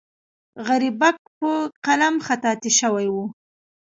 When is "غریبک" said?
0.67-1.17